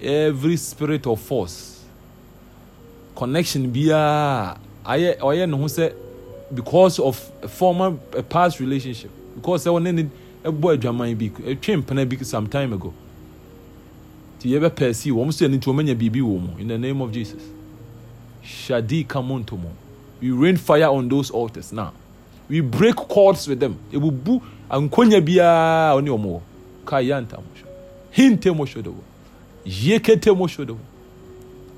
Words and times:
every 0.00 0.56
spirit 0.56 1.06
of 1.06 1.20
force. 1.20 1.84
Connection 3.16 3.70
biara 3.70 4.58
ayɛ 4.84 5.18
ɔyɛ 5.18 5.48
ne 5.48 5.56
ho 5.56 5.64
sɛ 5.64 5.92
because 6.54 6.98
of 6.98 7.16
former 7.48 7.96
a 8.16 8.22
past 8.22 8.60
relationship. 8.60 9.10
Because 9.34 9.64
sɛ 9.64 9.70
ɔne 9.70 9.94
ne 9.94 10.10
ɛbɔ 10.44 10.76
adwaman 10.76 11.18
bi 11.18 11.28
ɛtwe 11.28 11.82
mpena 11.82 12.08
bi 12.08 12.16
some 12.24 12.46
time 12.46 12.72
ago. 12.72 12.92
Nti 14.38 14.50
yɛbɛpɛ 14.50 14.94
si 14.94 15.10
wɔn 15.10 15.32
so 15.32 15.44
yɛ 15.46 15.50
ne 15.50 15.58
nti 15.58 15.64
wɔmanya 15.64 15.94
biribi 15.96 16.20
wɔ 16.22 16.40
mu 16.40 16.58
in 16.58 16.68
the 16.68 16.78
name 16.78 17.00
of 17.00 17.12
jesus. 17.12 17.42
Shadi 18.44 19.06
kamonto 19.06 19.58
mu 19.58 19.68
we 20.20 20.30
rain 20.30 20.56
fire 20.56 20.88
on 20.88 21.08
those 21.08 21.30
altars 21.30 21.72
now. 21.72 21.92
We 22.48 22.60
break 22.60 22.96
cords 22.96 23.46
with 23.46 23.60
them. 23.60 23.78
Ebubu 23.92 24.40
ankonya 24.70 25.20
biara 25.20 26.00
ɔne 26.00 26.08
wɔn 26.08 26.24
wɔ 26.24 26.40
kayanta 26.84 27.36
mo 27.36 27.44
so 27.60 27.66
hinte 28.12 28.54
mo 28.56 28.64
so 28.64 28.80
de 28.80 28.90
wɔ 28.90 29.00
yekete 29.64 30.36
mo 30.36 30.46
so 30.46 30.64
de 30.64 30.72
wɔ 30.72 30.78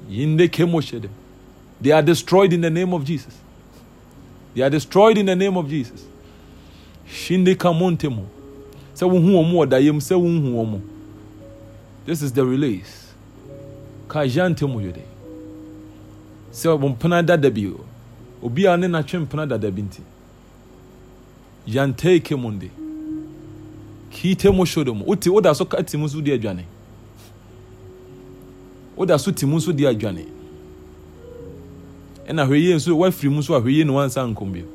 yindeke 0.08 0.68
mo 0.68 0.80
they 1.80 1.92
are 1.92 2.02
destroyed 2.02 2.52
in 2.52 2.60
the 2.60 2.68
name 2.68 2.92
of 2.92 3.04
jesus. 3.04 3.34
They 4.54 4.62
are 4.62 4.68
destroyed 4.68 5.16
in 5.16 5.26
the 5.26 5.36
name 5.36 5.56
of 5.56 5.68
jesus. 5.68 6.04
Shinde 7.08 7.54
kamonte 7.56 8.10
mo 8.10 8.26
sɛ 8.94 9.08
wohu 9.08 9.30
wɔn 9.32 9.52
wɔ 9.52 9.66
dayem 9.68 9.96
sɛ 9.98 10.16
wohu 10.20 10.54
wɔn 10.54 10.80
this 12.06 12.22
is 12.22 12.32
the 12.32 12.44
release. 12.44 13.12
Kajante 14.08 14.68
mo 14.68 14.80
yɛ 14.80 14.92
de 14.92 15.02
sɛ 16.52 16.78
mpena 16.78 17.24
dada 17.24 17.50
bi 17.50 17.66
o 17.66 17.80
obiara 18.42 18.78
ne 18.78 18.86
n'atwe 18.88 19.26
mpena 19.26 19.48
dada 19.48 19.70
bi 19.70 19.82
nti 19.82 20.02
yante 21.66 22.20
kemunde 22.20 22.70
kiite 24.10 24.50
mo 24.50 24.64
shodo 24.64 24.94
mo 24.94 25.04
wote 25.06 25.30
woda 25.30 25.54
so 25.54 25.64
ka 25.64 25.82
ti 25.82 25.96
mu 25.96 26.08
so 26.08 26.20
di 26.20 26.32
adwane 26.32 26.64
woda 28.96 29.18
so 29.18 29.30
ti 29.30 29.46
mu 29.46 29.60
so 29.60 29.72
di 29.72 29.84
adwane. 29.84 30.26
Ɛna 32.28 32.46
hwɛyie 32.46 32.74
nso 32.74 32.96
wafiri 32.96 33.30
mu 33.30 33.42
so 33.42 33.54
a 33.54 33.60
hwɛyie 33.60 33.84
ne 33.84 33.92
wansa 33.92 34.26
nkom 34.26 34.52
bio 34.52 34.66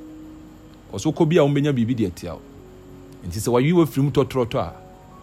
ɔso 0.93 1.13
kɔ 1.13 1.29
bi 1.29 1.37
a 1.37 1.41
wɔbɛnya 1.41 1.73
biribi 1.73 1.95
de 1.95 2.05
atia 2.07 2.33
wo. 2.33 2.41
Nti 3.27 3.39
sɛ 3.39 3.51
wayi 3.51 3.73
wafiri 3.73 4.03
mu 4.03 4.59
a 4.59 4.73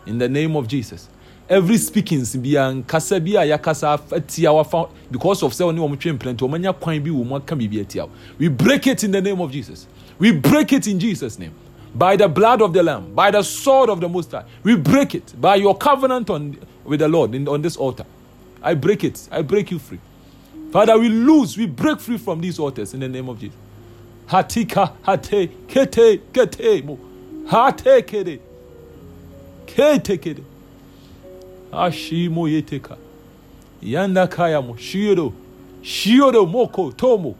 in 0.06 0.18
the 0.18 0.28
name 0.28 0.56
of 0.56 0.66
jesus 0.66 1.08
every 1.48 1.76
speakings 1.78 2.36
bia 2.36 2.72
nkasa 2.72 3.20
bi 3.20 3.36
a 3.36 3.46
yɛakasa 3.46 3.98
atia 4.10 4.52
wafa 4.52 4.88
because 5.10 5.42
of 5.42 5.52
sɛ 5.52 5.72
ɔne 5.72 5.78
wɔn 5.78 5.98
twe 5.98 6.12
mpena 6.12 6.34
nti 6.34 6.48
wɔmanya 6.48 6.74
kwan 6.78 7.00
bi 7.02 7.10
wɔ 7.10 7.36
aka 7.36 7.54
biribi 7.56 7.80
atia 7.84 8.04
wo. 8.06 8.10
We 8.38 8.48
break 8.48 8.86
it 8.86 9.04
in 9.04 9.10
the 9.10 9.20
name 9.20 9.40
of 9.40 9.50
jesus. 9.52 9.86
We 10.18 10.32
break 10.32 10.72
it 10.72 10.86
in 10.86 10.98
jesus 10.98 11.38
name. 11.38 11.52
By 11.94 12.16
the 12.16 12.28
blood 12.28 12.62
of 12.62 12.72
the 12.72 12.82
lamb 12.82 13.12
by 13.14 13.30
the 13.30 13.42
sword 13.42 13.90
of 13.90 14.00
the 14.00 14.08
most 14.08 14.32
high 14.32 14.44
we 14.62 14.76
break 14.76 15.14
it 15.14 15.34
by 15.38 15.56
your 15.56 15.76
covenant 15.76 16.30
on 16.30 16.56
with 16.84 17.00
the 17.00 17.08
lord 17.08 17.34
in, 17.34 17.46
on 17.46 17.60
this 17.60 17.76
altar 17.76 18.06
i 18.62 18.74
break 18.74 19.04
it. 19.04 19.28
I 19.30 19.42
break 19.42 19.70
you 19.70 19.78
free. 19.78 20.00
Father 20.70 20.98
we 20.98 21.08
lose. 21.08 21.56
We 21.56 21.66
break 21.66 22.00
free 22.00 22.18
from 22.18 22.40
these 22.40 22.58
altars 22.58 22.94
in 22.94 23.00
the 23.00 23.08
name 23.08 23.28
of 23.28 23.38
jesus. 23.38 23.56
Hatika 24.28 24.92
hate 25.04 25.48
kete 25.66 26.20
kete 26.32 26.84
mo. 26.84 26.98
Hate 27.48 28.02
kede 28.02 28.38
kete 29.66 30.18
kede 30.18 30.42
ashimo 31.72 32.48
yeteka. 32.48 32.96
Yanda 33.82 34.26
kaya 34.30 34.62
mo. 34.62 34.76
Shiro 34.76 35.32
shiro 35.82 36.46
moko 36.46 36.92
tomo. 36.96 37.36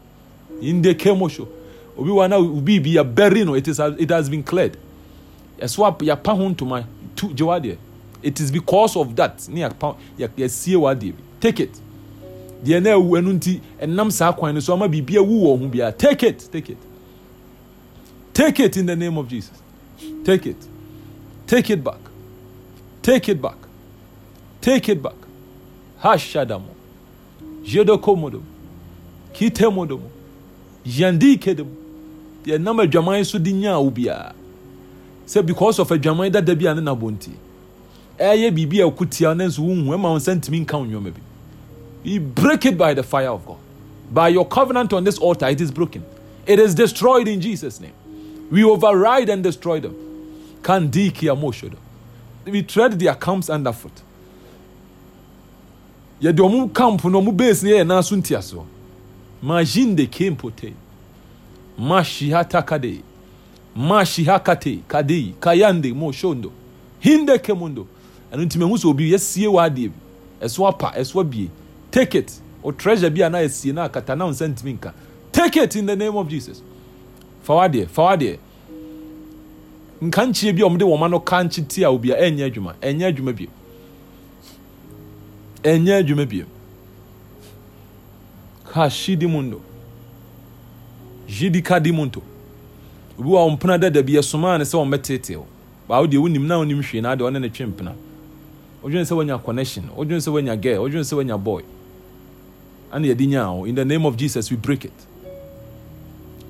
Inde 0.61 0.95
kemosho. 0.95 1.48
Obi 1.97 2.11
wa 2.11 2.29
na 2.29 2.39
ubi 2.39 2.81
bi 2.81 2.95
ya 2.95 3.05
bury 3.05 3.45
no 3.45 3.55
it 3.55 3.69
is 3.69 3.79
it 3.79 4.11
has 4.11 4.29
been 4.29 4.42
cleared. 4.42 4.77
Ɛso 5.59 5.86
ap 5.86 6.01
yapa 6.01 6.36
ho 6.36 6.48
ntoma 6.48 6.84
tu 7.14 7.29
deɛ 7.29 7.77
it 8.23 8.41
is 8.41 8.51
because 8.51 8.97
of 8.97 9.15
that. 9.17 9.48
Ne 9.48 9.61
yapa 9.61 9.97
yɛsie 10.19 10.77
wa 10.77 10.95
deɛ 10.95 11.12
bi 11.12 11.23
take 11.41 11.61
it. 11.61 11.81
Deɛ 12.64 12.83
na 12.83 12.91
ewu 12.91 13.11
ɛnu 13.20 13.33
nti 13.39 13.61
ɛnam 13.81 14.11
saa 14.12 14.33
kwan 14.33 14.55
no 14.55 14.61
so 14.61 14.73
ama 14.75 14.89
biribi 14.89 15.14
ewu 15.14 15.42
wɔ 15.42 15.59
ho 15.59 15.69
biara 15.69 15.97
take 15.97 16.23
it. 16.23 16.48
Take 16.53 16.70
it. 16.70 16.79
Take 18.33 18.61
it 18.61 18.77
in 18.77 18.86
the 18.86 18.96
name 18.96 19.19
of 19.19 19.29
jesus. 19.29 19.61
Take 20.24 20.46
it. 20.46 20.57
Take 21.46 21.70
it 21.70 21.85
back. 21.85 22.01
Take 23.02 23.29
it 23.29 23.42
back. 23.42 23.57
Take 24.61 24.89
it 24.89 25.02
back. 25.02 25.17
Hashadamo 26.02 26.75
jedokomodo. 27.64 28.42
Kitemodomo 29.33 30.11
yandi 30.85 31.39
kedemo 31.39 31.70
deɛ 32.45 32.58
nam 32.61 32.79
adwaman 32.79 33.25
so 33.25 33.39
de 33.39 33.52
nyaa 33.52 33.83
wo 33.83 33.91
biara 33.91 34.35
sɛ 35.27 35.45
because 35.46 35.79
of 35.79 35.89
adwaman 35.89 36.30
dada 36.30 36.55
bi 36.55 36.67
a 36.67 36.75
ne 36.75 36.80
nabɔ 36.80 37.11
nti 37.13 37.30
ɛyɛ 38.18 38.50
biribi 38.50 38.80
a 38.80 38.90
ɛko 38.90 39.11
tia 39.11 39.34
ne 39.34 39.46
nso 39.46 39.61
wohu 39.62 39.84
ɛma 39.84 40.02
wo 40.11 40.17
nsa 40.17 40.34
ntumi 40.34 40.61
nka 40.64 40.78
wo 40.78 40.84
nnwoma 40.84 41.14
bi. 41.14 41.20
We 42.05 42.18
break 42.18 42.67
it 42.67 42.77
by 42.77 42.95
the 42.95 43.02
fire 43.02 43.30
of 43.30 43.46
god. 43.46 43.58
By 44.11 44.28
your 44.28 44.46
covenant 44.46 44.92
on 44.92 45.05
this 45.05 45.18
altar 45.18 45.48
it 45.48 45.61
is 45.61 45.70
broken. 45.70 46.05
It 46.46 46.58
is 46.58 46.74
destroyed 46.74 47.28
in 47.28 47.40
jesus 47.40 47.80
name. 47.80 47.95
We 48.51 48.64
override 48.64 49.28
and 49.28 49.42
destroy 49.42 49.80
them. 49.80 49.95
Kandiki 50.62 51.28
amoshodo 51.28 51.77
we 52.45 52.62
tread 52.62 52.98
their 52.98 53.14
camps 53.14 53.48
underfoot. 53.48 54.02
Yɛde 56.20 56.39
ɔmo 56.39 56.74
camp 56.74 57.05
no 57.05 57.20
ɔmo 57.20 57.36
base 57.36 57.62
no 57.62 57.70
yɛ 57.70 57.86
nan 57.86 58.02
so. 58.02 58.17
Ntiasoɔ 58.17 58.64
majinde 59.42 60.08
kempote 60.08 60.72
mashihatakade 61.78 63.02
mashihakate 63.77 64.83
kadei 64.89 65.34
kayande 65.40 65.92
moshondo. 65.92 66.51
Hinde 67.01 67.39
kemundo 67.39 67.86
ɛno 68.33 68.45
nti 68.45 68.59
mahu 68.59 68.77
sɛ 68.77 68.87
obi 68.89 69.11
yɛsie 69.13 69.47
w'adeɛ 69.47 69.67
adeɛ 69.70 69.89
bi. 69.89 70.47
Ɛso 70.47 70.69
apa 70.69 70.93
ɛso 70.97 71.20
abie. 71.20 71.51
Take 71.91 72.15
it. 72.15 72.41
O 72.65 72.73
treasure 72.73 73.11
bi 73.11 73.20
a 73.23 73.29
na 73.31 73.39
yɛsie 73.39 73.73
na 73.75 73.89
akata 73.89 74.17
na 74.17 74.27
nsa 74.29 74.48
ntumi 74.48 74.79
nka. 74.79 74.93
Take 75.31 75.57
it 75.57 75.77
in 75.77 75.87
the 75.87 75.95
name 75.97 76.17
of 76.17 76.29
jesus. 76.29 76.63
Fa 77.43 77.53
wadeɛ 77.53 77.89
fa 77.89 78.03
wadeɛ. 78.03 78.39
Nka 80.03 80.27
nkyie 80.27 80.53
bi 80.57 80.63
a 80.63 80.69
ɔmde 80.69 80.81
wɔma 80.83 81.11
no 81.11 81.20
ka 81.20 81.43
nkye 81.43 81.69
ti 81.69 81.83
a 81.85 81.91
obi 81.91 82.11
a 82.11 82.17
ɛnyɛ 82.17 82.51
adwuma 82.51 82.75
ɛnyɛ 82.81 83.13
adwuma 83.15 83.33
bi 83.37 83.48
ɛnyɛ 85.63 86.03
adwuma 86.03 86.29
bio. 86.29 86.47
Kashidi 88.73 89.29
mundo. 89.29 89.61
Jidi 91.29 91.63
kadi 91.63 91.93
munto 91.93 92.23
obi 93.19 93.29
wa 93.29 93.47
ɔmpena 93.47 93.79
dada 93.79 94.03
bi 94.03 94.14
ɛsomaa 94.14 94.59
ne 94.59 94.64
sɛ 94.64 94.77
ɔmmɛtetee 94.81 95.37
wo. 95.37 95.47
Baa 95.87 96.01
wodeɛ 96.03 96.17
wonim 96.19 96.47
na 96.47 96.57
wonim 96.59 96.83
hwee 96.83 97.01
na 97.03 97.13
ade 97.13 97.20
ɔne 97.20 97.39
ne 97.41 97.49
twe 97.51 97.67
mpena 97.67 97.95
wodwene 98.83 99.05
sɛ 99.05 99.15
woanya 99.17 99.39
connection. 99.43 99.85
Wodwene 99.97 100.20
sɛ 100.20 100.33
woanya 100.33 100.61
girl. 100.61 100.83
Wodwene 100.83 101.05
sɛ 101.05 101.15
woanya 101.17 101.43
boy. 101.43 101.63
Ane 102.93 103.09
yɛde 103.09 103.27
nyaa 103.27 103.57
wo 103.57 103.65
in 103.65 103.75
the 103.75 103.85
name 103.85 104.05
of 104.05 104.17
jesus 104.17 104.51
we 104.51 104.57
break 104.57 104.85
it. 104.85 104.93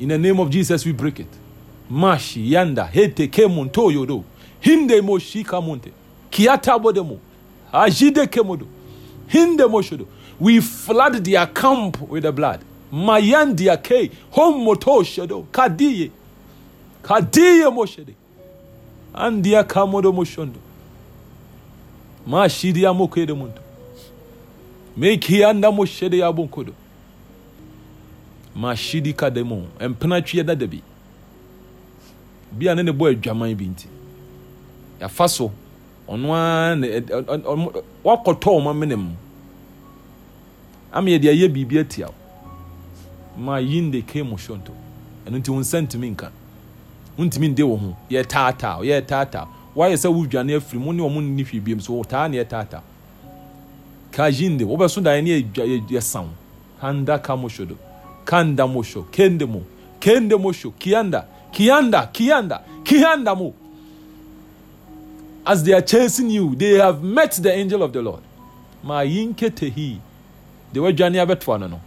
In 0.01 0.09
the 0.09 0.19
name 0.19 0.41
of 0.41 0.51
jesus 0.51 0.85
we 0.85 0.93
break 0.93 1.21
it. 1.21 1.29
Mashi 1.91 2.51
yanda 2.51 2.87
hete 2.87 3.31
kemunto 3.31 3.93
yodo 3.93 4.25
hinde 4.61 5.01
mo 5.03 5.19
shika 5.19 5.61
munte. 5.61 5.93
Kiata 6.31 6.79
bodemo 6.79 7.19
ajide 7.73 8.27
kemodo 8.27 8.67
hinde 9.29 9.69
mo 9.71 9.83
shodo. 9.83 10.07
We 10.41 10.61
flood 10.61 11.25
their 11.25 11.47
camp 11.47 12.01
with 12.09 12.25
the 12.25 12.33
blood. 12.33 12.61
Mayandia 12.93 13.77
ke 13.77 14.11
hom 14.31 14.65
moto 14.65 15.03
shodo. 15.03 15.47
Kadiye 15.53 16.11
kadiye 17.03 17.73
mo 17.73 17.85
shede. 17.85 18.15
Andia 19.15 19.63
kamodo 19.63 20.13
mo 20.13 20.25
shondo 20.25 20.59
mashidia 22.27 22.93
mo 22.93 23.09
kede 23.09 23.33
muntu. 23.33 23.61
Meki 24.97 25.45
anda 25.45 25.71
mo 25.71 25.85
shede 25.85 26.19
ya 26.19 26.33
bonkodo 26.33 26.73
mashidi 28.55 29.13
kademo 29.13 29.67
empena 29.81 30.23
twie 30.23 30.45
dada 30.45 30.67
bi. 30.67 30.83
Bia 32.53 32.75
ne 32.75 32.83
ne 32.83 32.93
bɔ 32.93 33.11
adwaman 33.13 33.55
bi 33.57 33.65
nti 33.67 33.87
yafa 35.01 35.29
so 35.29 35.51
ɔno 36.09 36.35
ara 36.35 36.77
ne 36.77 37.01
wakɔtɔ 38.05 38.51
ɔmo 38.59 38.71
amena 38.71 38.97
mu 38.97 39.17
ama 40.93 41.09
yɛde 41.11 41.29
ayɛ 41.33 41.49
biribi 41.49 41.79
atia 41.79 42.09
ma 43.39 43.57
yinde 43.61 44.03
ke 44.07 44.23
mo 44.23 44.37
shonto. 44.37 44.73
Ɛno 45.27 45.39
nti 45.39 45.49
wo 45.51 45.59
nsa 45.61 45.81
ntumi 45.81 46.11
nka 46.11 46.31
wontumi 47.19 47.49
nde 47.49 47.63
wo 47.63 47.77
ho. 47.77 47.97
Yɛtaataa 48.11 48.85
yɛtaataa 48.85 49.49
woayɛ 49.77 49.97
sɛ 49.97 50.09
wodwane 50.13 50.57
afiri 50.57 50.79
mu 50.81 50.93
ne 50.93 51.03
ɔmo 51.03 51.21
nni 51.21 51.45
hwee 51.45 51.61
biam 51.61 51.81
so 51.81 51.93
wotaa 51.95 52.29
ne 52.31 52.39
yɛtaataa 52.43 52.81
ka 54.11 54.25
yinde 54.31 54.65
wobɛso 54.65 55.01
daeɛ 55.03 55.23
ne 55.23 55.31
yɛdwa- 55.41 55.67
yɛ- 55.67 55.89
yɛsa 55.89 56.21
wo 56.23 56.29
kanda 56.81 57.19
ka 57.19 57.37
mo 57.37 57.49
shodo 57.49 57.77
kanda 58.25 58.67
mo 58.67 58.83
kende 59.11 59.47
mo. 59.49 59.63
Kende 60.01 60.35
mo 60.41 60.51
sho 60.53 60.73
kianda. 60.81 61.25
Kianda 61.53 62.11
kianda. 62.13 62.61
Kianda 62.85 63.37
mo. 63.39 63.55
As 65.47 65.63
they 65.63 65.73
are 65.73 65.81
chasing 65.81 66.29
you 66.31 66.55
they 66.57 66.75
have 66.75 67.03
met 67.03 67.33
the 67.33 67.53
angel 67.53 67.83
of 67.85 67.93
the 67.93 68.03
lord. 68.03 68.21
Ma 68.83 69.01
yinke 69.03 69.49
tehi 69.51 69.99
de 70.73 70.81
wadwane 70.81 71.25
abɛtoa 71.25 71.61
no 71.61 71.67
no. 71.69 71.81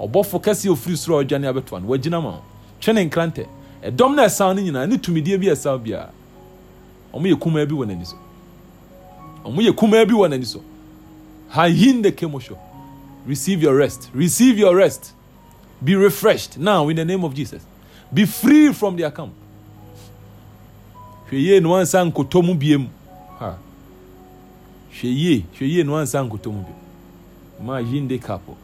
Ɔbɔfo 0.00 0.40
kɛseɛ 0.40 0.70
ofiri 0.70 0.96
soro 0.96 1.18
a 1.20 1.24
wadwane 1.24 1.52
abɛtoa 1.52 1.82
no. 1.82 1.88
Wagyina 1.88 2.22
ma. 2.22 2.30
Wo 2.30 2.42
twɛ 2.80 2.94
ne 2.94 3.08
nkrantɛ 3.10 3.46
ɛdɔm 3.84 4.14
no 4.14 4.22
ɛsan 4.24 4.56
no 4.56 4.62
nyinaa 4.62 4.88
ne 4.88 4.96
tumidie 4.98 5.38
bi 5.40 5.46
ɛsan 5.46 5.78
biara 5.82 6.10
ɔmo 7.12 7.26
yɛ 7.26 7.38
kumaa 7.38 7.66
bi 7.66 7.74
wɔ 7.74 7.86
n'ani 7.86 8.04
so 8.06 8.16
ɔmo 9.44 9.60
yɛ 9.60 9.72
kumaa 9.74 10.04
bi 10.06 10.12
wɔ 10.14 10.28
n'ani 10.28 10.44
so 10.46 10.62
Hayinde 11.52 12.12
kemosho. 12.12 12.56
Receive 13.26 13.62
your 13.62 13.76
rest. 13.76 14.08
Receive 14.14 14.58
your 14.58 14.74
rest. 14.74 15.12
Be 15.84 15.94
refreshed 15.94 16.56
now 16.58 16.88
in 16.88 16.96
the 16.96 17.04
name 17.04 17.24
of 17.24 17.34
Jesus. 17.34 17.62
Be 18.12 18.24
free 18.24 18.72
from 18.72 18.96
their 18.96 19.10
camp. 19.10 19.32
hwɛ 21.30 21.38
yie 21.38 21.60
na 21.60 21.68
wansa 21.68 22.04
nkotɔ 22.04 22.44
mu 22.44 22.54
biem 22.54 22.88
ha 23.38 23.56
hwɛ 24.92 25.08
yie 25.08 25.44
hwɛ 25.56 25.66
yie 25.66 25.82
na 25.82 25.92
wansa 25.92 26.20
nkotɔ 26.20 26.52
mu 26.52 26.64
maa 27.64 27.78
yin 27.80 28.06
de 28.06 28.18
kapo 28.18 28.54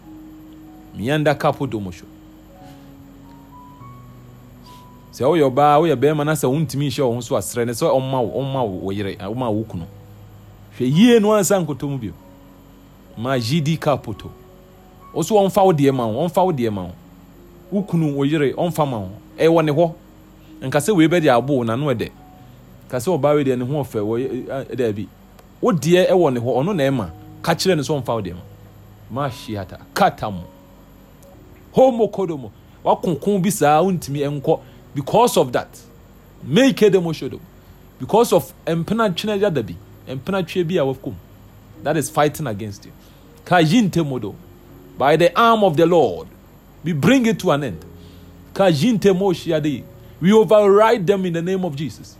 mianda 0.95 1.35
kapo 1.35 1.67
domosho 1.67 2.05
sɛ 5.19 5.25
woyɛ 5.27 5.45
ɔbaa 5.51 5.79
woyɛ 5.81 5.97
bɛrima 5.97 6.25
na 6.25 6.33
sɛ 6.35 6.47
wontumi 6.47 6.87
nhyɛ 6.87 7.03
wo 7.03 7.15
ho 7.15 7.21
so 7.21 7.35
aserɛ 7.35 7.67
ne 7.67 7.73
sɛ 7.73 7.91
ɔma 7.91 8.23
wo 8.23 8.41
ɔma 8.41 8.63
wo 8.83 8.91
yere 8.93 9.17
ɔma 9.17 9.51
wo 9.53 9.65
kunu. 9.65 9.85
Hwɛ 10.79 10.87
yie 10.97 11.19
na 11.19 11.29
wansa 11.29 11.59
nkotɔ 11.59 11.89
mu 11.91 11.99
biem 11.99 12.15
ma 13.17 13.35
yidi 13.37 13.77
kapo 13.81 14.13
to. 14.13 14.31
Wo 15.13 15.23
so 15.23 15.35
ɔmfa 15.35 15.65
wo 15.65 15.73
deɛ 15.73 15.93
ma 15.93 16.07
wo 16.07 16.25
ɔmfa 16.29 16.45
wo 16.45 16.53
deɛ 16.53 16.71
ma 16.73 16.83
wo. 16.83 16.93
Wo 17.73 17.83
kunu 17.83 18.15
wo 18.15 18.25
ɔmfa 18.25 18.89
ma 18.89 18.99
wo. 18.99 19.09
Ɛwɔ 19.37 19.65
ne 19.65 19.73
hɔ. 19.73 19.93
Nka 20.63 20.79
sɛ 20.79 20.95
wei 20.97 21.09
bɛde 21.09 21.27
abo 21.35 21.57
wo 21.57 21.63
nano 21.65 21.87
ɛdɛ. 21.93 22.11
Ka 22.89 22.99
sɛ 22.99 23.19
ɔbaa 23.19 23.35
wei 23.35 23.45
deɛ 23.45 23.59
ne 23.59 23.65
ho 23.65 23.83
ɔfɛ 23.83 23.99
wɔ 24.01 24.77
daabi 24.77 25.09
wo 25.61 25.73
deɛ 25.73 26.11
ɛwɔ 26.11 26.33
ne 26.33 26.41
hɔ 26.41 26.63
ɔno 26.63 26.77
na 26.77 26.85
ɛma. 26.85 27.11
Ka 27.43 27.55
kyerɛ 27.55 27.77
no 27.77 27.83
sɛ 27.83 28.01
ɔmfa 28.01 28.15
wo 28.15 28.23
deɛ 28.23 28.35
ma. 28.35 28.41
Ma 29.11 29.29
hyiata 29.29 29.79
kata 29.93 30.31
mo. 30.31 30.45
Homo 31.73 32.07
kodomo 32.07 32.53
wakonkon 32.85 33.43
bi 33.43 33.51
saa 33.51 33.83
wontumi 33.83 34.21
ɛnkɔ 34.23 34.61
because 34.99 35.37
of 35.37 35.53
that 35.53 35.69
make 36.43 36.91
demo 36.91 37.13
shodo 37.13 37.39
because 38.01 38.33
of 38.33 38.53
mpena 38.67 39.11
twene 39.11 39.41
yada 39.41 39.63
bi 39.63 39.77
mpena 40.09 40.43
twe 40.43 40.65
bi 40.65 40.75
that 41.85 41.97
is 41.97 42.11
fighting 42.11 42.49
against 42.49 42.85
you. 42.87 42.91
Ka 43.45 43.61
yinte 43.61 44.05
modo. 44.05 44.35
By 44.99 45.17
the 45.17 45.33
arm 45.39 45.63
of 45.63 45.77
the 45.77 45.87
lord 45.87 46.27
we 46.83 46.93
bring 46.93 47.27
it 47.27 47.39
to 47.39 47.53
an 47.53 47.63
end. 47.63 47.85
Ka 48.53 48.65
yinte 48.65 49.15
shiade 49.37 49.85
we 50.21 50.33
override 50.33 51.07
them 51.07 51.25
in 51.27 51.33
the 51.33 51.43
name 51.43 51.65
of 51.65 51.77
jesus. 51.77 52.17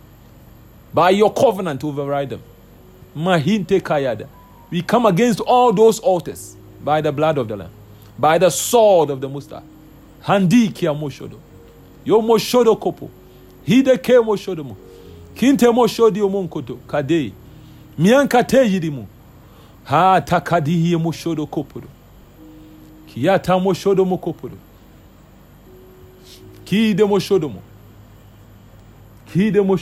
By 0.93 1.09
your 1.09 1.33
covenant 1.33 1.83
override 1.83 2.29
them. 2.29 2.41
Mahinte 3.13 3.81
kayada 3.81 4.29
we 4.71 4.81
come 4.81 5.05
against 5.05 5.41
all 5.41 5.73
those 5.73 5.99
altars 5.99 6.55
by 6.81 7.01
the 7.01 7.11
blood 7.11 7.37
of 7.37 7.49
the 7.49 7.57
lamb 7.57 7.71
by 8.17 8.37
the 8.37 8.49
sword 8.49 9.09
of 9.09 9.19
the 9.19 9.27
musta 9.27 9.61
handi 10.21 10.69
kia 10.69 10.93
moshodo 12.05 12.05
yo 12.05 12.21
moshodo 12.21 12.75
kopo 12.75 13.09
hide 13.65 13.97
ke 13.97 14.19
moshodo 14.19 14.63
mo 14.63 14.75
kinte 15.35 15.69
moshodi 15.69 16.21
omonkoto 16.21 16.77
kade 16.87 17.31
mianka 17.97 18.43
te 18.43 18.57
yidimu 18.57 19.07
ha 19.83 20.21
takadi 20.21 20.71
hiye 20.71 20.97
moshodo 20.97 21.45
kopodo 21.45 21.87
kiyata 23.13 23.59
moshodo 23.59 24.05
mo 24.05 24.17
kopodo. 24.17 24.55
Kide 26.65 27.03
moshodo 27.03 27.49
mo 27.49 27.61
kide 29.33 29.61
mo 29.61 29.77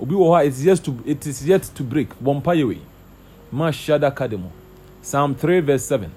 obi 0.00 0.14
wɔ 0.14 0.26
hɔ 0.28 0.40
a 0.40 0.44
it's 0.44 0.62
yet 0.62 0.84
to 0.84 0.94
it 1.06 1.26
is 1.26 1.46
yet 1.46 1.62
to 1.74 1.82
break. 1.82 2.08
Bɔ 2.22 2.42
mpa 2.42 2.54
yɛ 2.54 2.78
ma 3.52 3.70
mo 4.36 4.50
psalm 5.02 5.34
3 5.34 5.60
verse 5.60 5.84
7 5.84 6.10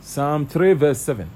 psalm 0.00 0.46
3 0.46 0.74
verse 0.74 1.00
7 1.00 1.26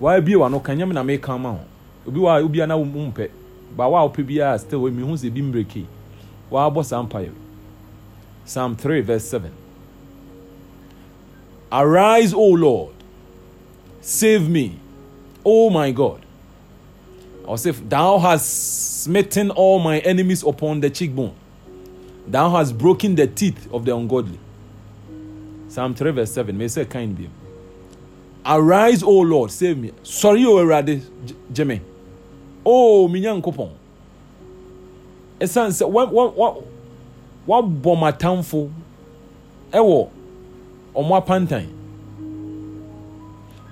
waabie 0.00 0.36
wa 0.36 0.48
no 0.48 0.60
ka 0.60 0.74
nyam 0.74 0.92
na 0.92 1.02
meka 1.02 1.38
ma 1.38 1.50
ho 1.50 1.60
obi 2.06 2.20
wɔ 2.20 2.28
a 2.38 2.42
obia 2.42 2.66
na 2.66 2.76
wo 2.76 2.84
mpɛ 2.84 3.28
ba 3.76 3.88
wa 3.88 4.00
a 4.00 4.08
wopɛ 4.08 4.24
biara 4.26 4.58
still 4.58 4.90
mi 4.90 5.02
hu 5.02 5.12
sɛ 5.14 5.30
bi 5.30 5.40
mbreki 5.42 5.84
waabɔ 6.50 6.84
saa 6.84 7.02
mpa 7.02 7.20
yɛ 7.20 7.28
wei 7.28 7.42
psalm 8.44 8.76
3 8.76 9.00
verse 9.00 9.24
7 9.24 9.50
arise 11.70 12.34
o 12.34 12.54
lord 12.54 12.94
save 14.00 14.48
me 14.48 14.78
o 15.44 15.70
my 15.70 15.92
god 15.92 16.20
if 17.64 17.88
thou 17.88 18.18
hast 18.18 19.02
smitten 19.02 19.50
all 19.50 19.78
my 19.78 19.98
enemies 20.00 20.42
upon 20.42 20.80
the 20.80 20.90
cheekbone. 20.90 21.34
Thou 22.26 22.50
hast 22.50 22.78
broken 22.78 23.14
the 23.14 23.26
teeth 23.26 23.68
of 23.72 23.84
the 23.84 23.94
ungodly. 23.94 24.38
Psalm 25.68 25.94
3 25.94 26.12
verse 26.12 26.32
7. 26.32 26.56
May 26.56 26.68
say 26.68 26.84
kind 26.84 27.16
be. 27.16 27.28
Arise, 28.44 29.02
O 29.02 29.20
Lord, 29.20 29.50
save 29.50 29.78
me. 29.78 29.92
Sorry, 30.02 30.44
O 30.44 30.56
Erade 30.56 31.02
Jeme. 31.52 31.80
Oh, 32.64 33.08
minyan 33.08 33.40
kopon. 33.42 33.70
Esan 35.40 35.70
sɛ 35.70 35.88
wa 35.90 36.04
wa 36.04 36.30
wa 36.30 36.54
wabɔ 37.48 37.96
m'atamfo 37.98 38.70
ɛwɔ 39.72 40.08
ɔmo 40.94 41.16
apantan. 41.20 41.66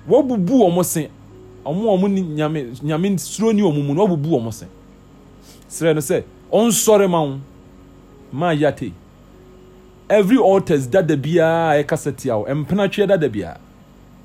Wabubu 0.07 0.63
ɔmo 0.67 0.83
se 0.83 1.09
ɔmo 1.65 1.97
ɔmo 1.97 2.07
nyame 2.35 2.81
nyame 2.83 3.17
suro 3.19 3.53
ni 3.53 3.61
ɔmo 3.61 3.85
mu 3.85 3.93
no 3.93 4.07
ɔbubu 4.07 4.39
ɔmo 4.39 4.53
se 4.53 4.65
srɛ 5.69 5.95
no 5.95 6.01
sɛ 6.01 6.23
ɔnsɔre 6.51 7.09
ma 7.09 7.21
wo 7.21 7.39
ma 8.31 8.51
yate 8.51 8.91
every 10.09 10.37
altars 10.37 10.87
dada 10.87 11.15
biara 11.15 11.79
a 11.79 11.83
ɛkasa 11.83 12.15
tia 12.17 12.37
wo 12.37 12.45
mpena 12.45 12.91
twe 12.91 13.05
dada 13.07 13.29
biara 13.29 13.59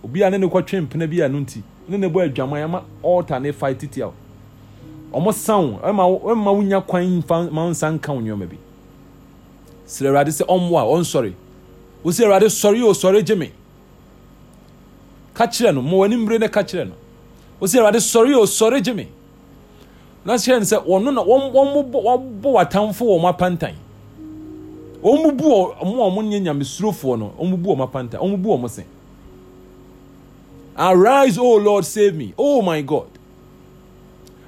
obiara 0.06 0.31
ne 0.31 0.38
ne 0.38 0.47
kɔtwe 0.47 0.81
mpena 0.87 1.06
biara 1.06 1.29
no 1.32 1.41
nti 1.41 1.62
ne 1.88 1.97
ne 1.99 2.06
bɔ 2.08 2.25
adwaman 2.31 2.62
ama 2.62 2.82
altar 3.03 3.41
ne 3.41 3.53
fight 3.53 3.91
tia 3.91 4.06
wo 4.06 4.14
ɔmo 5.12 5.32
sa 5.32 5.56
wo 5.58 5.79
ɛma 5.82 6.03
ɛma 6.32 6.55
wo 6.55 6.62
nya 6.62 6.81
kwan 6.81 7.19
mfa 7.19 7.50
ma 7.50 7.69
nsa 7.70 7.91
nka 7.91 8.12
wo 8.12 8.20
nneɛma 8.20 8.47
bi. 8.49 8.56
Srɛ 9.87 10.08
awurade 10.08 10.31
sɛ 10.31 10.44
ɔmmoa 10.47 10.82
ɔnsɔre. 10.94 11.32
Wosi 12.05 12.25
awurade 12.25 12.47
sɔre 12.49 12.82
o 12.85 12.93
sɔre 12.93 13.25
gye 13.25 13.35
me. 13.37 13.53
Ka 15.35 15.47
kyerɛ 15.47 15.75
no 15.75 15.82
ma 15.82 15.93
w'anim 15.93 16.26
bere 16.26 16.38
ne 16.38 16.49
ka 16.49 16.61
kyerɛ 16.62 16.88
no. 16.88 16.94
Wosi 17.61 17.79
awurade 17.79 17.97
sɔre 18.00 18.35
o 18.37 18.43
sɔre 18.44 18.82
gye 18.82 18.93
me. 18.94 19.09
Na 20.25 20.35
kyerɛ 20.35 20.59
no 20.59 20.64
sɛ 20.64 20.85
ɔno 20.87 21.14
na 21.14 21.23
wɔn 21.23 21.52
wɔn 21.52 21.91
bɔ 22.43 22.52
w'atamfo 22.52 23.02
wɔ 23.06 23.20
wɔn 23.20 23.31
apantan. 23.32 23.75
Wɔn 25.02 25.23
mu 25.23 25.32
bu 25.32 25.44
wɔn 25.44 25.73
a 25.81 25.85
wɔn 25.85 26.29
nyɛ 26.29 26.41
nyamesurofoɔ 26.43 27.19
no 27.19 27.32
mu 27.44 27.56
bu 27.56 27.70
wɔn 27.75 27.88
apantan 27.88 28.20
mu 28.31 28.37
bu 28.37 28.49
wɔn 28.50 28.69
se 28.69 28.85
arise 30.78 31.38
o 31.38 31.56
lord 31.56 31.84
save 31.84 32.14
me 32.14 32.34
oh 32.38 32.62
my 32.62 32.82
god 32.82 33.08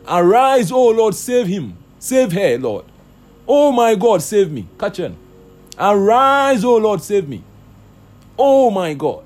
arise 0.06 0.70
o 0.72 0.88
lord 0.88 1.14
save 1.14 1.46
him 1.46 1.76
save 1.98 2.32
her 2.32 2.58
lord 2.58 2.84
oh 3.46 3.72
my 3.72 3.94
god 3.94 4.22
save 4.22 4.50
me 4.50 4.66
ka 4.78 4.90
kyerɛ 4.90 5.14
arise 5.78 6.64
o 6.64 6.76
lord 6.76 7.00
save 7.02 7.28
me 7.28 7.42
oh 8.38 8.70
my 8.70 8.94
god 8.94 9.22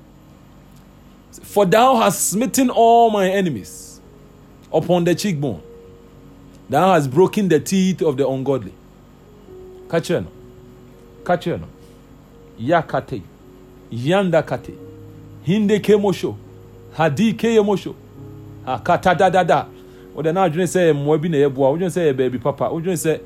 for 1.41 1.65
thou 1.65 1.95
hast 1.95 2.29
smitten 2.29 2.69
all 2.69 3.09
my 3.09 3.29
enemies 3.29 4.01
upon 4.73 5.03
the 5.03 5.13
cheekbone. 5.13 5.61
Thou 6.69 6.93
hast 6.93 7.11
broken 7.11 7.47
the 7.47 7.59
teeth 7.59 8.01
of 8.01 8.17
the 8.17 8.27
ungodly. 8.27 8.73
Kacheno. 9.87 10.27
Kacheno. 11.23 11.67
Yakate. 12.59 13.21
Yanda 13.91 14.41
kate. 14.47 14.75
Hinde 15.45 15.79
kemosho. 15.79 16.35
Hadi 16.93 17.33
ke 17.33 17.47
yemosho. 17.47 17.95
Akata 18.65 19.15
da 19.17 19.29
da 19.29 19.43
da. 19.43 19.65
Wode 20.15 20.31
na 20.33 20.43
adwene 20.43 20.65
sɛ 20.67 20.93
mmoa 20.93 21.17
bi 21.21 21.29
na 21.29 21.37
yɛboa 21.37 21.71
wodwene 21.71 21.89
sɛ 21.89 22.11
yɛ 22.11 22.13
baabi 22.17 22.39
papa. 22.41 22.69
Wodwene 22.69 22.97
sɛ 22.97 23.19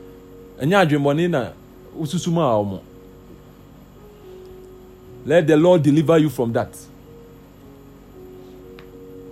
ɛnyɛ 0.62 0.76
adwemmɔne 0.86 1.30
na 1.30 1.52
wosusu 1.98 2.32
mu 2.32 2.42
a 2.42 2.52
ɔmo 2.64 2.80
let 5.26 5.46
the 5.46 5.58
lord 5.58 5.84
deliver 5.84 6.18
you 6.18 6.30
from 6.30 6.54
that. 6.54 6.70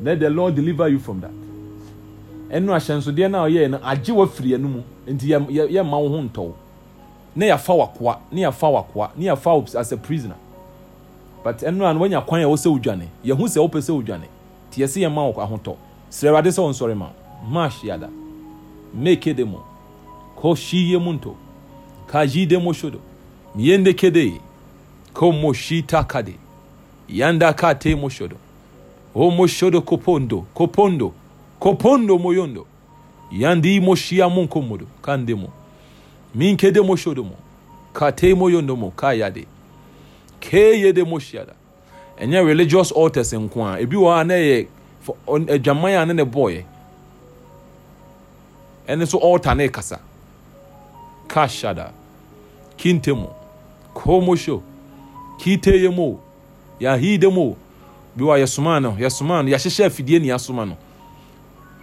Let 0.02 0.20
the 0.20 0.30
lord 0.30 0.54
deliver 0.56 0.90
you 0.90 1.00
from 1.00 1.22
that. 1.22 1.32
Ɛno 2.50 2.76
ahyɛnsodeɛ 2.76 3.32
no 3.32 3.46
a 3.46 3.50
ɔyɛɛ 3.50 3.70
no 3.72 3.78
agye 3.78 4.14
wafiri 4.14 4.58
ɛno 4.58 4.70
mu. 4.70 4.84
Nti 5.08 5.28
yɛmma 5.30 6.02
wo 6.02 6.10
ho 6.10 6.22
ntɔw 6.22 6.54
na 7.36 7.46
yɛafa 7.46 7.74
wakoa 7.78 8.20
na 8.32 8.42
yɛafa 8.50 8.72
wakoa 8.74 9.12
na 9.16 9.34
yɛafa 9.34 9.76
as 9.76 9.92
a 9.92 9.98
prisoner 9.98 10.36
but 11.46 11.60
ɛno 11.60 11.86
a 11.86 11.94
no 11.94 12.00
wanya 12.00 12.22
kwan 12.26 12.42
a 12.42 12.46
ɛwɔ 12.46 12.58
sɛ 12.58 12.70
wodwane 12.74 13.08
yɛhu 13.24 13.46
sɛ 13.48 13.60
wopɛ 13.62 13.80
sɛ 13.80 13.92
wodwane 13.94 14.28
nti 14.70 14.82
yɛsɛ 14.82 15.00
yɛma 15.06 15.22
wo 15.30 15.42
ahotɔ 15.42 15.76
srɛ 16.10 16.30
awurade 16.30 16.50
sɛ 16.50 16.62
wo 16.64 16.70
nsɔre 16.72 16.96
ma 16.98 17.10
ma 17.48 17.70
hyiada 17.70 18.10
meke 18.94 19.32
de 19.36 19.44
mo 19.46 19.62
kɔhyiye 20.42 20.98
mu 21.00 21.14
nto 21.14 21.36
kayi 22.08 22.48
de 22.48 22.58
mo 22.58 22.74
shodo 22.74 23.00
miyende 23.56 23.94
kede 23.94 24.42
ko 25.14 25.32
mo 25.32 25.54
shita 25.54 26.04
kade 26.04 26.34
yanda 27.08 27.54
kate 27.54 27.96
mo 27.96 28.10
shodo 28.10 28.38
o 29.14 29.30
mo 29.30 29.46
shodo 29.46 29.82
kopondo 29.82 30.46
kopondo 30.56 31.14
kopondo 31.60 32.18
moyondo 32.18 32.66
yandi 33.32 33.80
moshia 33.80 34.28
munko 34.30 34.62
modo 34.62 34.88
kandemo 35.04 35.50
minkede 36.34 36.82
moshodo 36.82 37.24
mo 37.24 37.36
kate 37.94 38.34
moyondo 38.34 38.76
mo 38.76 38.92
kayade 40.50 40.94
keyede 40.94 41.04
moshiada 41.04 41.54
ɛnyɛ 42.20 42.46
religious 42.46 42.92
altars 42.92 43.34
nko 43.34 43.60
a 43.66 43.82
ebi 43.82 43.96
wɔ 43.96 44.22
a 44.22 44.24
na 44.24 44.34
yɛ 44.34 44.68
adwaman 45.28 46.02
a 46.02 46.06
ne 46.06 46.14
ne 46.14 46.24
bɔɔyɛ 46.24 46.64
ɛne 48.88 49.08
so 49.08 49.18
altar 49.20 49.56
ne 49.56 49.68
kasa. 49.68 50.00
Kashada. 51.28 51.92
Kintemo. 52.78 53.34
Komosho. 53.94 54.62
Kite 55.40 55.72
yɛ 55.74 55.94
mu 55.94 56.04
o 56.04 56.20
yɛahide 56.80 57.32
mu 57.34 57.42
o 57.52 57.58
bi 58.16 58.24
wa 58.24 58.36
yɛsoma 58.38 58.82
no 58.82 58.92
yɛsoma 58.92 59.44
no 59.44 59.52
yɛahyehyɛ 59.52 59.86
afidie 59.88 60.20
ne 60.22 60.28
yɛasoma 60.28 60.68
no 60.70 60.78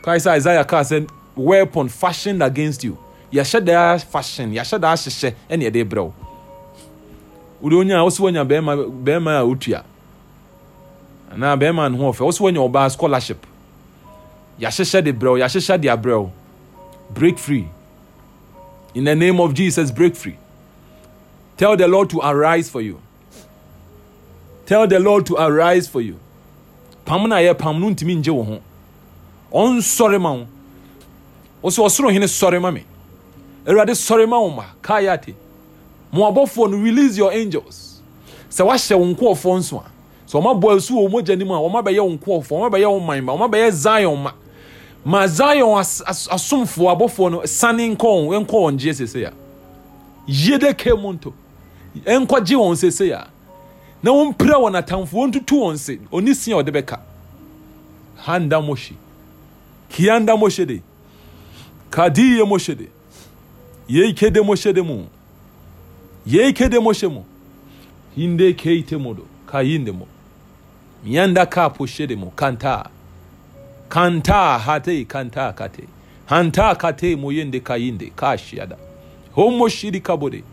kae 0.03 0.17
sɛ 0.19 0.67
kaa 0.67 0.81
sɛ 0.83 1.09
weapon 1.37 1.89
fashioned 1.89 2.43
against 2.43 2.85
you. 2.85 2.97
Yɛhyɛ 3.33 3.65
daa 3.65 3.99
fashion. 3.99 4.53
Yɛahyɛ 4.53 4.81
daa 4.81 4.95
hyehyɛ 4.95 5.35
ɛne 5.51 5.63
yɛde 5.71 5.85
brɛ 5.89 6.03
wo 6.05 6.15
wode 7.63 7.75
onya 7.75 7.99
a 7.99 8.05
wo 8.05 8.11
sɛ 8.11 8.21
woanya 8.21 8.45
bɛrima 8.45 9.39
a 9.39 9.45
wotua 9.47 9.85
anaa 11.31 11.57
bɛrima 11.57 11.91
no 11.93 11.99
ho 11.99 12.13
ɔfɛ 12.13 12.21
wo 12.21 12.31
sɛ 12.31 12.41
woanya 12.41 12.69
ɔbaa 12.69 12.91
scholarship. 12.91 13.47
Yɛahyehyɛ 14.61 15.05
de 15.05 15.13
brɛ 15.13 15.31
wo 15.31 15.39
yɛahyehyɛ 15.39 15.81
de 15.81 15.89
abrɛ 15.89 16.21
wo 16.23 16.33
break 17.11 17.39
free. 17.39 17.69
In 18.95 19.05
the 19.05 19.15
name 19.15 19.41
of 19.41 19.55
jesus 19.55 19.91
break 19.91 20.17
free. 20.17 20.37
Tell 21.57 21.77
the 21.77 21.87
lord 21.87 22.11
to 22.11 22.19
arise 22.21 22.69
for 22.69 22.81
you. 22.81 23.01
Tell 24.67 24.87
the 24.87 24.99
lord 24.99 25.27
to 25.27 25.37
arise 25.37 25.87
for 25.87 26.01
you. 26.01 26.19
Pam 27.05 27.29
no 27.29 27.37
a 27.37 27.41
yɛ 27.41 27.57
pam 27.57 27.81
no 27.81 27.91
ntumi 27.91 28.17
ngye 28.21 28.35
wo 28.35 28.43
ho. 28.43 28.61
Ɔnsɔre 29.53 30.21
ma 30.21 30.33
wo. 30.33 30.47
Wo 31.63 31.71
sɛ 31.71 31.87
ɔsoro 31.87 32.13
hene 32.13 32.27
sɔre 32.27 32.61
ma 32.61 32.73
me. 32.73 32.85
Awurade 33.65 33.91
sɔre 33.91 34.29
ma 34.29 34.41
wo 34.41 34.51
ma. 34.51 34.65
Kayate 34.83 35.35
mo 36.13 36.31
no 36.71 36.77
release 36.77 37.17
your 37.17 37.33
angels. 37.33 38.01
Sɛ 38.51 38.67
woahyɛ 38.67 38.99
wo 38.99 39.07
nkoɔfoɔ 39.15 39.59
nso 39.59 39.79
a 39.79 39.91
sɛ 40.31 40.41
ɔma 40.43 40.61
bɔ 40.61 40.77
asu 40.77 40.95
wɔ 40.95 41.11
mogya 41.11 41.37
nim 41.39 41.51
a 41.51 41.55
ɔma 41.55 41.83
bɛyɛ 41.83 42.01
wo 42.05 42.17
nkoɔfoɔ 42.19 42.71
ɔma 42.71 42.91
wo 42.91 43.01
man 43.01 43.25
ma 43.25 43.33
ɔma 43.37 43.51
bɛyɛ 43.51 43.71
zion 43.73 44.23
ma. 44.23 44.33
Ma 45.05 45.27
zion 45.27 45.79
as, 45.81 46.03
as, 46.07 46.29
asomfoɔ 46.29 46.97
abɔfoɔ 46.97 47.31
no 47.33 47.45
sane 47.47 47.97
nkɔ 47.97 47.99
wɔn 47.99 48.47
wɔn 48.47 48.77
gye 48.77 48.93
sese 48.93 49.17
a 49.17 49.33
de 50.59 50.97
mu 50.97 51.13
nto 51.15 51.33
nkɔ 51.97 52.27
wɔn 52.55 52.77
sese 52.77 53.11
na 54.03 54.11
wɔn 54.11 54.35
mpira 54.35 54.55
wɔn 54.61 54.77
atamfo 54.83 55.13
wɔn 55.13 55.33
tutu 55.33 55.55
wɔn 55.57 55.79
se. 55.79 55.99
Oni 56.13 56.35
si 56.35 56.53
a 56.53 56.57
ɔde 56.57 56.69
bɛka 56.71 56.99
handa 58.17 58.61
moshi 58.61 58.97
kianda 59.91 60.37
moshe 60.37 60.67
de. 60.67 60.83
Kadiye 61.91 62.45
moshe 62.47 62.77
de. 62.77 62.89
Yei 63.89 64.13
kede 64.13 64.35
de 64.75 64.83
mu 64.83 65.07
yei 66.27 66.53
kede 66.53 66.79
moshe 66.79 67.09
mu? 67.09 67.25
Hinde 68.17 68.53
keite 68.53 68.97
modo 68.97 69.23
kayinde 69.47 69.93
mo 69.93 70.07
mianda 71.05 71.47
ka 71.47 71.71
poshe 71.71 72.07
de 72.07 72.17
mo 72.17 72.33
kanta. 72.37 72.91
Kanta 73.89 74.59
hate 74.59 75.05
kanta 75.05 75.53
kate. 75.53 75.89
Hanta 76.27 76.75
kate 76.75 77.17
moyende 77.17 77.61
kayinde? 77.61 78.13
Kashiada 78.17 78.77
homo 79.35 79.69
shiri 79.69 80.01
kabode 80.01 80.45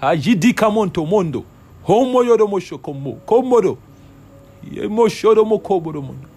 hajidi 0.00 0.52
kamonto 0.52 1.06
mondo. 1.06 1.44
Homo 1.82 2.22
yodo 2.22 2.46
mosho 2.46 2.78
komo 2.78 3.12
komodo 3.26 3.78
ye 4.72 4.88
moshodo 4.88 5.44
mo 5.44 5.58
kobodo 5.58 6.02
mondo. 6.02 6.28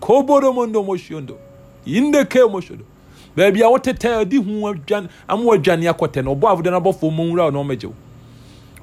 Kobodo 0.00 0.52
mondo 0.52 0.82
moshondo 0.82 1.38
yinde 1.86 2.24
ke 2.24 2.38
moshodo 2.44 2.84
baabi 3.36 3.62
a 3.62 3.68
wotete 3.68 4.08
adi 4.08 4.36
hu 4.36 4.68
ama 5.28 5.54
adwane 5.54 5.88
akɔtɛ 5.88 6.24
no. 6.24 6.34
Ɔbɔ 6.34 6.52
afoda 6.52 6.70
no 6.70 6.80
abɔfo 6.80 7.10
mu 7.10 7.24
nwura 7.24 7.50
na 7.52 7.58
ɔmɛgye 7.58 7.86
wo 7.86 7.94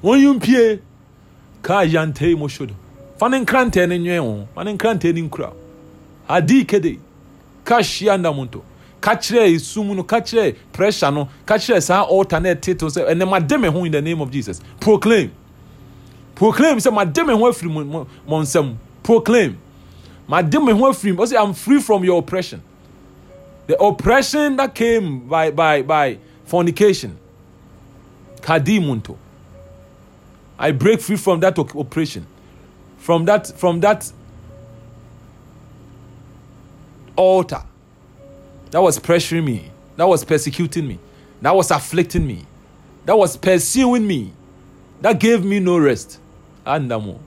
wɔn 0.02 0.18
yi 0.18 0.32
mpie 0.34 0.78
kaa 1.62 1.84
yantei 1.84 2.34
moshodo 2.36 2.74
fa 3.18 3.28
ne 3.28 3.38
nkrantɛ 3.44 3.88
no 3.88 3.94
nwɛn 3.94 4.20
wo 4.22 4.48
fa 4.54 4.64
ne 4.64 4.72
nkrantɛ 4.76 5.14
no 5.14 5.28
nkura 5.28 5.52
adi 6.28 6.64
kede 6.64 6.98
ka 7.64 7.78
hyia 7.78 8.18
ndamonto 8.18 8.62
ka 9.02 9.16
esum 9.16 9.94
no 9.96 10.04
ka 10.04 10.20
pressure 10.72 11.10
no 11.10 11.28
ka 11.44 11.54
kyerɛ 11.56 11.82
saa 11.82 12.02
altar 12.04 12.40
na 12.40 12.50
ɛte 12.54 12.78
to 12.78 12.86
sɛ 12.86 13.10
ɛnɛ 13.10 13.28
ma 13.28 13.40
de 13.40 13.58
me 13.58 13.68
ho 13.68 13.84
in 13.84 13.90
the 13.92 14.00
name 14.00 14.20
of 14.20 14.30
jesus. 14.30 14.60
Proclaim. 14.80 15.30
Proclaim. 16.36 16.78
Sɛ 16.78 16.92
ma 16.94 17.04
de 17.04 17.24
me 17.24 17.34
ho 17.34 17.50
afiri 17.50 17.68
mo 17.70 18.06
mo 18.26 18.40
nsam 18.42 18.76
proclaim. 19.02 19.56
Ma 20.28 20.40
de 20.40 20.60
me 20.60 20.72
ho 20.72 20.92
afiri 20.92 21.16
mo 21.16 21.24
sɛ 21.24 21.42
i'm 21.42 21.52
free 21.52 21.80
from 21.80 22.04
your 22.04 22.20
oppression. 22.20 22.62
The 23.66 23.76
oppression 23.82 24.56
that 24.56 24.72
came 24.74 25.26
by 25.28 25.50
by 25.50 25.82
by 25.82 26.18
fornication. 26.44 27.18
Kadimunto 28.40 29.16
i 30.58 30.72
break 30.72 31.00
free 31.00 31.16
from 31.16 31.40
that 31.40 31.58
oppression 31.58 32.26
from 32.98 33.24
that 33.24 33.46
from 33.58 33.80
that 33.80 34.12
altar 37.16 37.62
that 38.72 38.80
was 38.80 38.98
pressuring 38.98 39.44
me, 39.44 39.70
that 39.96 40.08
was 40.08 40.24
persecuting 40.24 40.88
me, 40.88 40.98
that 41.42 41.54
was 41.54 41.70
afflicting 41.70 42.26
me, 42.26 42.44
that 43.04 43.16
was 43.16 43.36
pursuing 43.36 44.06
me, 44.06 44.32
that 45.02 45.20
gave 45.20 45.44
me 45.44 45.60
no 45.60 45.78
rest. 45.78 46.18
Andamo. 46.64 47.18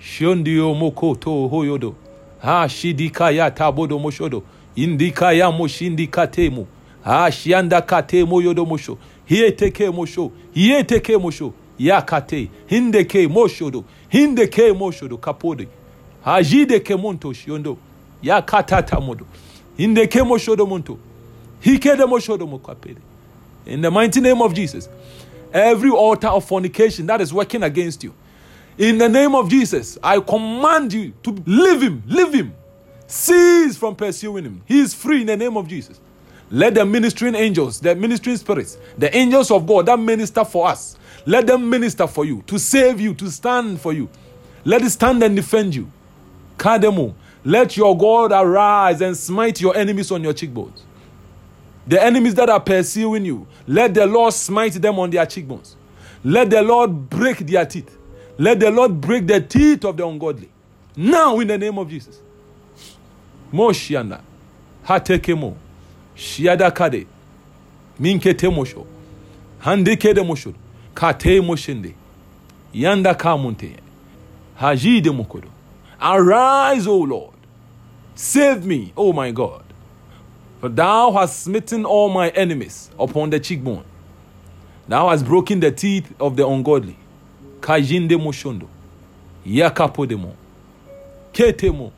Shondio 0.00 0.74
moko 0.76 1.18
to 1.20 1.28
hoyodo. 1.28 1.94
Ha 2.40 2.68
shidika 2.68 3.30
ya 3.30 3.50
tabodo 3.50 3.98
moshodo. 3.98 4.42
Indika 4.76 5.32
ya 5.32 5.50
moshindika 5.50 6.26
temu. 6.26 6.66
Ha 7.02 7.30
shianda 7.32 7.82
kate 7.82 8.24
moyodo 8.24 8.64
mosho. 8.64 8.96
Hieteke 9.26 9.90
mosho. 9.90 10.30
Hieteke 10.54 11.16
mosho. 11.16 11.52
Ya 11.78 12.02
kate. 12.02 12.50
Hindeke 12.66 13.28
moshodo. 13.28 13.84
Hindeke 14.08 14.72
moshodo 14.72 15.18
kapode. 15.18 15.68
Hajideke 16.24 16.96
monto 16.96 17.32
shiondo. 17.32 17.76
Ya 18.22 18.42
katata 18.42 19.00
modo. 19.00 19.26
Indeke 19.78 20.22
moshodo 20.22 20.66
monto. 20.66 20.98
Hikede 21.60 22.04
moshodo 22.04 22.46
mokapede. 22.46 23.00
In 23.66 23.80
the 23.82 23.90
mighty 23.90 24.20
name 24.20 24.42
of 24.42 24.54
Jesus. 24.54 24.88
Every 25.52 25.90
altar 25.90 26.28
of 26.28 26.44
fornication 26.44 27.06
that 27.06 27.20
is 27.20 27.32
working 27.32 27.62
against 27.62 28.04
you. 28.04 28.12
In 28.76 28.98
the 28.98 29.08
name 29.08 29.34
of 29.34 29.48
Jesus, 29.48 29.98
I 30.02 30.20
command 30.20 30.92
you 30.92 31.12
to 31.24 31.30
leave 31.46 31.82
him, 31.82 32.02
leave 32.06 32.32
him. 32.32 32.54
Cease 33.06 33.76
from 33.76 33.96
pursuing 33.96 34.44
him. 34.44 34.62
He 34.66 34.80
is 34.80 34.94
free 34.94 35.22
in 35.22 35.26
the 35.26 35.36
name 35.36 35.56
of 35.56 35.66
Jesus. 35.66 36.00
Let 36.50 36.74
the 36.74 36.84
ministering 36.84 37.34
angels, 37.34 37.80
the 37.80 37.94
ministering 37.94 38.36
spirits, 38.36 38.78
the 38.96 39.14
angels 39.14 39.50
of 39.50 39.66
God 39.66 39.86
that 39.86 39.98
minister 39.98 40.44
for 40.44 40.68
us, 40.68 40.96
let 41.26 41.46
them 41.46 41.68
minister 41.68 42.06
for 42.06 42.24
you, 42.24 42.42
to 42.46 42.58
save 42.58 43.00
you, 43.00 43.14
to 43.14 43.30
stand 43.30 43.80
for 43.80 43.92
you. 43.92 44.08
Let 44.64 44.82
it 44.82 44.90
stand 44.90 45.22
and 45.22 45.36
defend 45.36 45.74
you. 45.74 45.90
Kademo, 46.56 47.14
let 47.44 47.76
your 47.76 47.96
God 47.96 48.32
arise 48.32 49.00
and 49.00 49.16
smite 49.16 49.60
your 49.60 49.76
enemies 49.76 50.10
on 50.10 50.22
your 50.22 50.32
cheekbones. 50.32 50.82
The 51.86 52.02
enemies 52.02 52.34
that 52.34 52.50
are 52.50 52.60
pursuing 52.60 53.24
you, 53.24 53.46
let 53.66 53.94
the 53.94 54.06
Lord 54.06 54.34
smite 54.34 54.74
them 54.74 54.98
on 54.98 55.10
their 55.10 55.24
cheekbones. 55.26 55.76
Let 56.24 56.50
the 56.50 56.62
Lord 56.62 57.08
break 57.08 57.38
their 57.38 57.64
teeth. 57.64 57.96
Let 58.36 58.60
the 58.60 58.70
Lord 58.70 59.00
break 59.00 59.26
the 59.26 59.40
teeth 59.40 59.84
of 59.84 59.96
the 59.96 60.06
ungodly. 60.06 60.50
Now, 60.96 61.38
in 61.40 61.48
the 61.48 61.56
name 61.56 61.78
of 61.78 61.88
Jesus. 61.88 62.20
Moshiana, 63.52 64.20
Hatekemo, 64.84 65.54
Shiada 66.18 66.70
Kade, 66.72 67.06
Minkete 68.00 68.48
Mosho, 68.48 68.84
Handikede 69.62 70.24
Mosho, 70.26 70.52
Kate 70.92 71.40
Moshende, 71.40 71.94
Yanda 72.74 73.14
Kamunte, 73.14 73.76
Hajide 74.58 75.10
Mokodo. 75.10 75.48
Arise, 76.00 76.88
O 76.88 76.98
Lord. 76.98 77.34
Save 78.16 78.66
me, 78.66 78.92
O 78.96 79.12
my 79.12 79.30
God. 79.30 79.62
For 80.60 80.68
thou 80.68 81.12
hast 81.12 81.44
smitten 81.44 81.84
all 81.84 82.08
my 82.08 82.30
enemies 82.30 82.90
upon 82.98 83.30
the 83.30 83.38
cheekbone. 83.38 83.84
Thou 84.88 85.10
hast 85.10 85.24
broken 85.24 85.60
the 85.60 85.70
teeth 85.70 86.12
of 86.20 86.36
the 86.36 86.44
ungodly. 86.44 86.96
Kajinde 87.60 88.16
moshondo. 88.16 88.66
Yakapodemo. 89.46 90.34
Ketemo. 91.32 91.92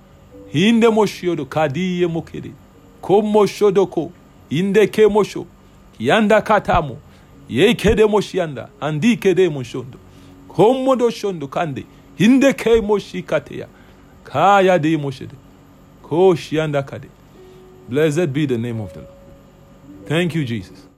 Hinde 0.52 0.88
moshodo 0.88 1.46
kadiye 1.46 2.06
mokede. 2.06 2.52
Komo 3.00 3.47
shodoko. 3.47 4.12
Inde 4.50 4.87
ke 4.87 5.07
mosho. 5.09 5.47
Yanda 5.99 6.40
katamo. 6.42 6.99
Yekede 7.49 8.07
moshianda. 8.07 8.69
Andi 8.80 9.16
kede 9.16 9.49
moshondo. 9.49 9.99
Komodo 10.49 11.11
shondo 11.11 11.49
kande. 11.49 11.85
Hinde 12.16 12.52
ke 12.52 12.80
moshikateya. 12.80 13.66
Kaya 14.25 14.78
de 14.78 14.97
moshede. 14.97 15.35
Ko 16.02 16.35
shianda 16.35 16.83
kade. 16.83 17.09
Blessed 17.88 18.33
be 18.33 18.47
the 18.47 18.59
name 18.59 18.80
of 18.80 18.92
the 18.92 19.00
Lord. 19.00 19.12
Thank 20.07 20.35
you, 20.35 20.45
Jesus. 20.45 20.89